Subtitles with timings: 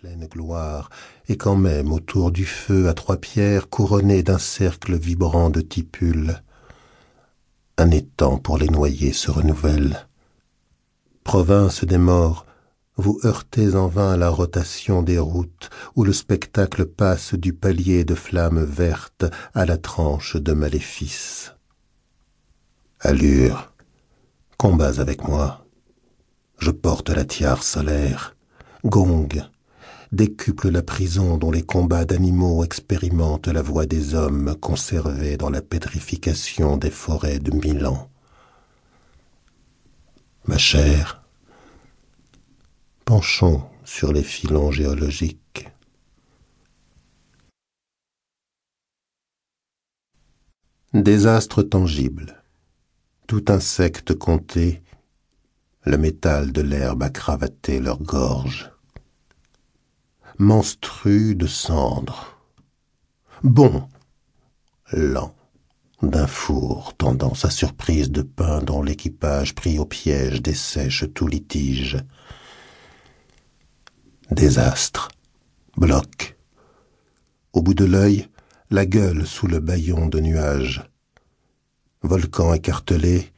[0.00, 0.88] pleine gloire,
[1.28, 6.42] et quand même autour du feu à trois pierres couronné d'un cercle vibrant de tipules,
[7.76, 10.06] un étang pour les noyer se renouvelle.
[11.22, 12.46] Province des morts,
[12.96, 18.14] vous heurtez en vain la rotation des routes où le spectacle passe du palier de
[18.14, 21.52] flammes vertes à la tranche de maléfice.
[23.00, 23.74] Allure,
[24.56, 25.66] combats avec moi.
[26.56, 28.34] Je porte la tiare solaire.
[28.82, 29.28] Gong,
[30.12, 35.62] décuple la prison dont les combats d'animaux expérimentent la voix des hommes conservés dans la
[35.62, 38.10] pétrification des forêts de mille ans.
[40.46, 41.22] Ma chère,
[43.04, 45.68] penchons sur les filons géologiques.
[50.92, 52.42] Désastre tangible.
[53.28, 54.82] Tout insecte compté,
[55.84, 58.72] le métal de l'herbe a cravaté leur gorge.
[60.40, 62.34] Menstru de cendres.
[63.42, 63.86] Bon,
[64.90, 65.34] lent,
[66.00, 71.98] d'un four tendant sa surprise de pain dont l'équipage pris au piège dessèche tout litige
[74.30, 75.10] Désastre.
[75.76, 76.38] Bloc.
[77.52, 78.26] Au bout de l'œil,
[78.70, 80.90] la gueule sous le baillon de nuages.
[82.00, 83.29] Volcan écartelé,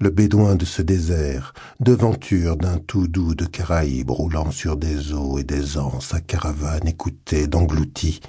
[0.00, 5.38] le bédouin de ce désert, devanture d'un tout doux de Caraïbes roulant sur des eaux
[5.38, 8.20] et des ans, sa caravane écoutée d'engloutis.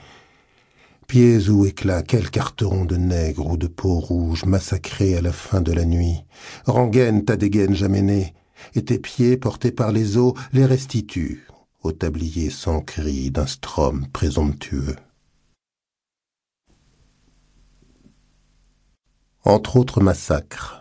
[1.07, 5.61] Pieds ou éclats, quel carteron de nègres ou de peau rouge massacrés à la fin
[5.61, 6.23] de la nuit.
[6.65, 8.33] Rengaine ta dégaine jamais née,
[8.75, 11.47] et tes pieds portés par les eaux les restituent
[11.83, 14.95] au tablier sans cri d'un strom présomptueux.
[19.45, 20.76] Entre autres massacres,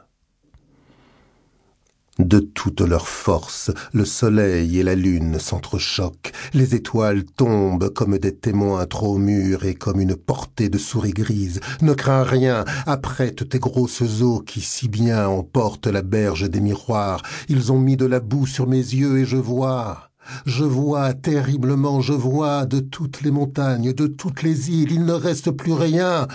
[2.27, 8.35] de toute leur force, le soleil et la lune s'entrechoquent, les étoiles tombent comme des
[8.35, 11.61] témoins trop mûrs et comme une portée de souris grises.
[11.83, 17.23] Ne crains rien, apprête tes grosses eaux qui si bien emportent la berge des miroirs.
[17.49, 20.11] Ils ont mis de la boue sur mes yeux et je vois,
[20.47, 25.13] je vois terriblement, je vois de toutes les montagnes, de toutes les îles, il ne
[25.13, 26.27] reste plus rien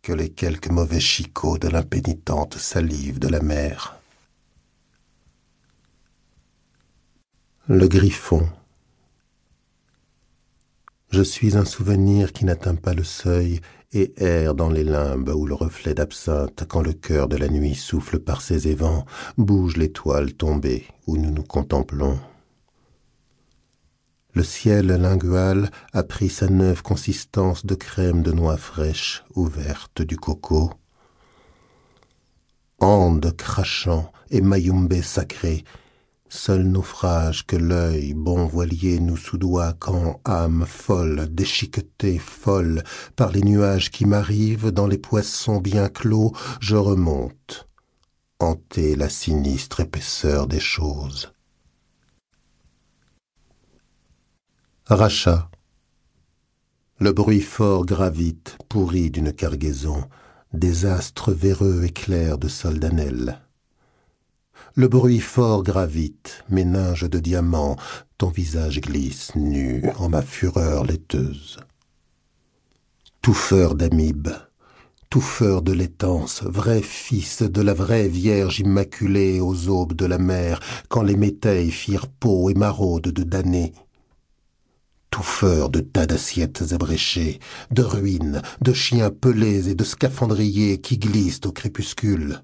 [0.00, 3.96] que les quelques mauvais chicots de l'impénitente salive de la mer.
[7.66, 8.46] Le griffon.
[11.08, 15.46] Je suis un souvenir qui n'atteint pas le seuil et erre dans les limbes où
[15.46, 19.06] le reflet d'absinthe, quand le cœur de la nuit souffle par ses évents,
[19.38, 22.20] bouge l'étoile tombée où nous nous contemplons.
[24.34, 30.18] Le ciel lingual a pris sa neuve consistance de crème de noix fraîche ouverte du
[30.18, 30.70] coco.
[32.78, 35.64] Ande crachant et mayumbe sacré,
[36.34, 42.82] seul naufrage que l'œil bon voilier nous soudoie quand âme folle, déchiquetée, folle,
[43.14, 47.68] par les nuages qui m'arrivent dans les poissons bien clos, je remonte,
[48.40, 51.32] hanter la sinistre épaisseur des choses.
[54.86, 55.48] Rachat.
[56.98, 60.08] Le bruit fort gravite, pourri d'une cargaison,
[60.52, 63.40] désastre véreux éclair de soldanelle.
[64.76, 67.76] Le bruit fort gravite, méninge de diamants,
[68.18, 71.58] ton visage glisse nu en ma fureur laiteuse.
[73.22, 74.32] Touffeur d'amibes,
[75.10, 80.60] touffeur de l'étance, vrai fils de la vraie Vierge immaculée aux aubes de la mer,
[80.88, 83.72] quand les métailles firent peau et maraude de damnés,
[85.14, 87.38] touffeur de tas d'assiettes ébréchées,
[87.70, 92.42] de ruines, de chiens pelés et de scaphandriers qui glissent au crépuscule,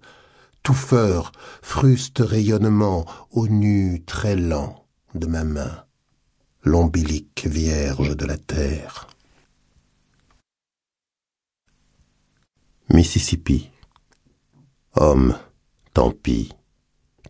[0.62, 1.32] touffeur,
[1.62, 5.84] fruste rayonnement au nu très lent de ma main,
[6.62, 9.08] l'ombilique vierge de la terre.
[12.92, 13.70] Mississippi.
[14.94, 15.38] Homme,
[15.94, 16.52] tant pis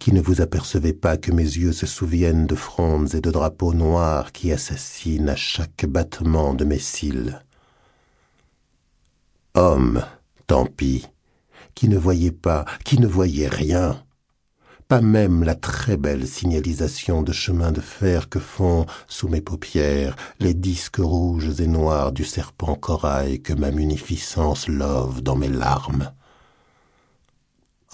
[0.01, 3.75] qui ne vous apercevez pas que mes yeux se souviennent de frondes et de drapeaux
[3.75, 7.45] noirs qui assassinent à chaque battement de mes cils.
[9.54, 10.03] Homme,
[10.47, 11.07] tant pis,
[11.75, 14.03] qui ne voyez pas, qui ne voyez rien,
[14.91, 20.17] pas même la très belle signalisation de chemin de fer que font, sous mes paupières,
[20.41, 26.11] les disques rouges et noirs du serpent corail que ma munificence love dans mes larmes.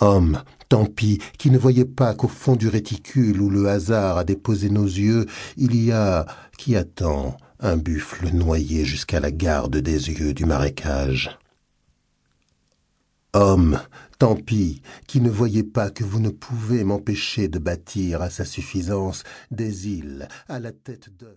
[0.00, 4.24] Homme, tant pis, qui ne voyait pas qu'au fond du réticule où le hasard a
[4.24, 5.26] déposé nos yeux,
[5.58, 6.24] il y a,
[6.56, 11.38] qui attend, un buffle noyé jusqu'à la garde des yeux du marécage.
[13.38, 13.78] Homme,
[14.18, 18.46] tant pis, qui ne voyez pas que vous ne pouvez m'empêcher de bâtir à sa
[18.46, 21.34] suffisance des îles à la tête d'œuf.